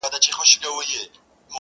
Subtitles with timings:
[0.05, 1.01] ماته خوښي راكوي_